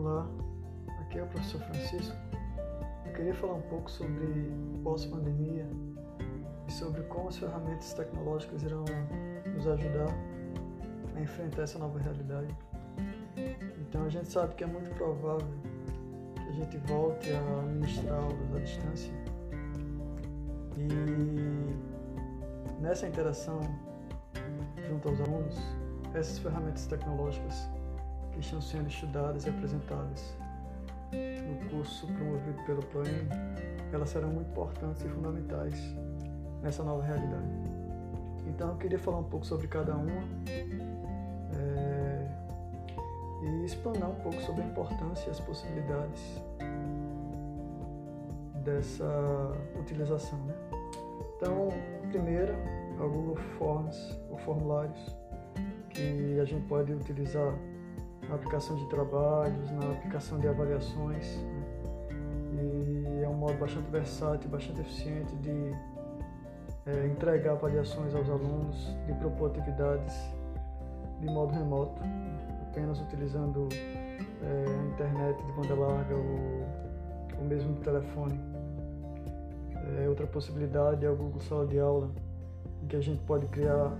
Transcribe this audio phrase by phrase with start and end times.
[0.00, 0.28] Olá,
[1.00, 2.16] aqui é o professor Francisco.
[3.04, 4.48] Eu queria falar um pouco sobre
[4.84, 5.68] pós-pandemia
[6.68, 8.84] e sobre como as ferramentas tecnológicas irão
[9.52, 10.14] nos ajudar
[11.16, 12.56] a enfrentar essa nova realidade.
[13.80, 15.48] Então a gente sabe que é muito provável
[16.36, 19.12] que a gente volte a ministrar aulas à distância
[20.76, 20.86] e
[22.80, 23.58] nessa interação
[24.88, 25.56] junto aos alunos,
[26.14, 27.68] essas ferramentas tecnológicas
[28.38, 30.36] que estão sendo estudadas e apresentadas
[31.12, 33.28] no curso promovido pelo PROEM,
[33.92, 35.74] elas serão muito importantes e fundamentais
[36.62, 37.48] nessa nova realidade.
[38.46, 40.22] Então eu queria falar um pouco sobre cada uma
[41.58, 42.28] é,
[43.42, 46.22] e explanar um pouco sobre a importância e as possibilidades
[48.64, 50.38] dessa utilização.
[50.44, 50.54] Né?
[51.36, 51.68] Então,
[52.10, 52.54] primeiro,
[53.00, 55.16] o Google Forms, ou formulários,
[55.90, 57.54] que a gente pode utilizar
[58.28, 61.36] na aplicação de trabalhos, na aplicação de avaliações.
[61.36, 62.62] Né?
[62.62, 65.72] E é um modo bastante versátil, bastante eficiente de
[66.86, 70.14] é, entregar avaliações aos alunos, de propor atividades
[71.20, 72.00] de modo remoto,
[72.70, 78.38] apenas utilizando é, a internet de banda larga ou, ou mesmo do telefone.
[79.98, 82.10] É, outra possibilidade é o Google Sala de Aula,
[82.82, 83.92] em que a gente pode criar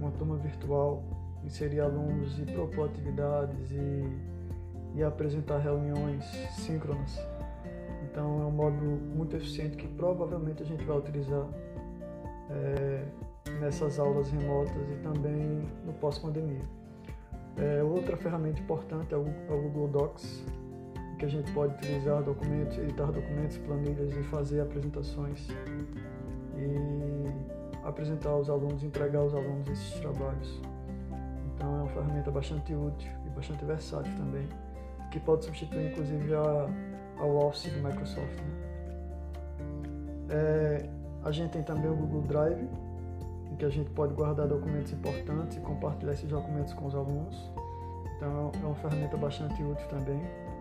[0.00, 1.02] uma turma virtual,
[1.44, 4.04] inserir alunos e propor atividades e,
[4.94, 7.18] e apresentar reuniões síncronas.
[8.10, 11.46] Então é um modo muito eficiente que provavelmente a gente vai utilizar
[12.50, 13.04] é,
[13.60, 16.62] nessas aulas remotas e também no pós-pandemia.
[17.56, 20.44] É, outra ferramenta importante é o, é o Google Docs,
[21.18, 25.48] que a gente pode utilizar documentos, editar documentos, planilhas e fazer apresentações
[26.56, 30.60] e apresentar aos alunos, entregar aos alunos esses trabalhos.
[31.54, 34.48] Então é uma ferramenta bastante útil e bastante versátil também,
[35.10, 36.68] que pode substituir inclusive a,
[37.18, 38.36] a Office do Microsoft.
[38.40, 38.64] Né?
[40.30, 40.88] É,
[41.24, 42.68] a gente tem também o Google Drive,
[43.50, 47.50] em que a gente pode guardar documentos importantes e compartilhar esses documentos com os alunos.
[48.16, 50.20] Então é uma ferramenta bastante útil também,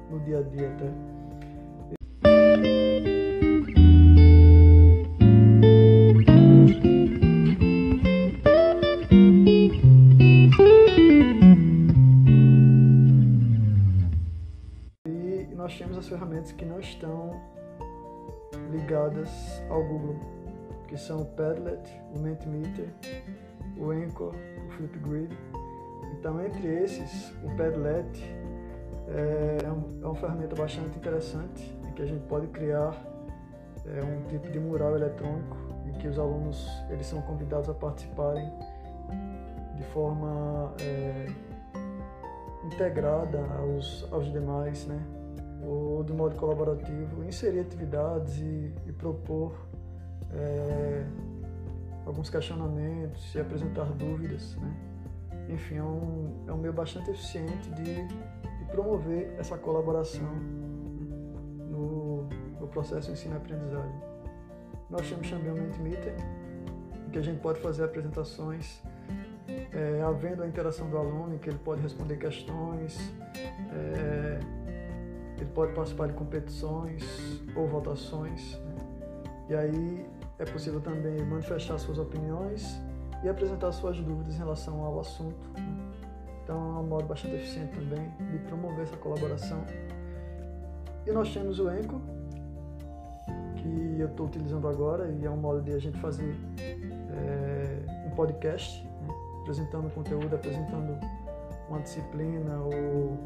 [0.09, 0.85] no dia a dia até.
[15.63, 17.41] Nós temos as ferramentas que não estão
[18.69, 19.29] ligadas
[19.69, 20.17] ao Google
[20.89, 22.89] que são o Padlet, o Mentimeter,
[23.77, 24.35] o Anchor,
[24.67, 25.31] o Flipgrid.
[26.19, 28.21] Então, entre esses, o Padlet
[29.07, 32.93] é, é, uma ferramenta bastante interessante em que a gente pode criar
[33.85, 35.55] é, um tipo de mural eletrônico
[35.87, 38.51] em que os alunos eles são convidados a participarem
[39.77, 41.25] de forma é,
[42.65, 45.22] integrada aos, aos demais, né?
[45.65, 49.53] Ou de modo colaborativo, inserir atividades e, e propor
[50.31, 51.05] é,
[52.05, 54.55] alguns questionamentos e apresentar dúvidas.
[54.57, 54.75] Né?
[55.49, 60.33] Enfim, é um, é um meio bastante eficiente de, de promover essa colaboração
[61.69, 62.23] no,
[62.59, 64.01] no processo ensino-aprendizagem.
[64.89, 66.15] Nós temos também o Mentimeter,
[67.07, 68.81] em que a gente pode fazer apresentações
[69.71, 73.13] é, havendo a interação do aluno, em que ele pode responder questões,
[73.71, 74.39] é,
[75.53, 77.03] pode participar de competições
[77.55, 78.57] ou votações.
[78.57, 78.75] Né?
[79.49, 80.05] E aí
[80.39, 82.79] é possível também manifestar suas opiniões
[83.23, 85.49] e apresentar suas dúvidas em relação ao assunto.
[85.55, 85.93] Né?
[86.43, 89.63] Então é um modo bastante eficiente também de promover essa colaboração.
[91.05, 92.01] E nós temos o Enco,
[93.57, 98.11] que eu estou utilizando agora e é um modo de a gente fazer é, um
[98.11, 99.13] podcast, né?
[99.41, 100.97] apresentando conteúdo, apresentando
[101.69, 103.17] uma disciplina ou,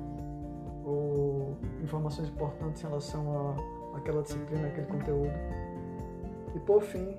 [0.86, 1.57] ou
[1.88, 3.56] informações importantes em relação
[3.96, 5.32] àquela disciplina, aquele conteúdo.
[6.56, 7.18] E por fim,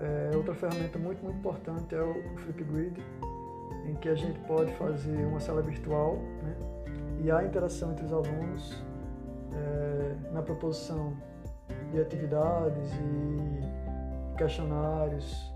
[0.00, 3.02] é, outra ferramenta muito, muito importante é o Flipgrid,
[3.86, 6.56] em que a gente pode fazer uma sala virtual né,
[7.20, 8.82] e há interação entre os alunos
[9.52, 11.14] é, na proposição
[11.92, 15.52] de atividades e questionários.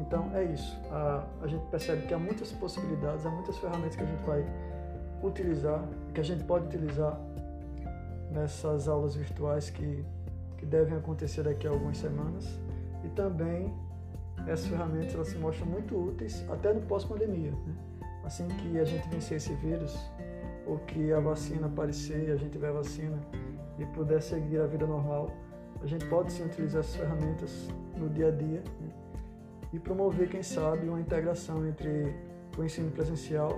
[0.00, 0.80] Então é isso.
[0.90, 4.44] A, a gente percebe que há muitas possibilidades, há muitas ferramentas que a gente vai
[5.22, 7.18] utilizar, que a gente pode utilizar
[8.30, 10.04] nessas aulas virtuais que
[10.62, 12.60] que devem acontecer daqui a algumas semanas.
[13.04, 13.74] E também
[14.46, 17.50] essas ferramentas elas se mostram muito úteis até no pós-pandemia.
[17.50, 17.74] Né?
[18.24, 19.98] Assim que a gente vencer esse vírus,
[20.64, 23.18] ou que a vacina aparecer, a gente tiver a vacina
[23.76, 25.32] e puder seguir a vida normal,
[25.82, 28.90] a gente pode sim utilizar essas ferramentas no dia a dia né?
[29.72, 32.14] e promover, quem sabe, uma integração entre
[32.56, 33.50] o ensino presencial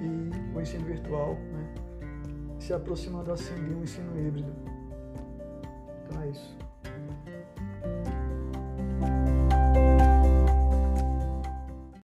[0.00, 1.74] e o ensino virtual, né?
[2.58, 4.52] se aproximando assim de um ensino híbrido
[6.04, 6.67] Então é isso.